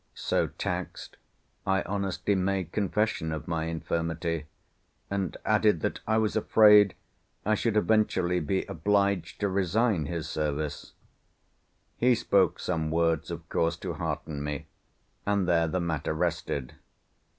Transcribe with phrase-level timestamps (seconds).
[0.15, 1.17] So taxed,
[1.63, 4.47] I honestly made confession of my infirmity,
[5.11, 6.95] and added that I was afraid
[7.45, 10.93] I should eventually be obliged to resign his service.
[11.97, 14.65] He spoke some words of course to hearten me,
[15.23, 16.73] and there the matter rested.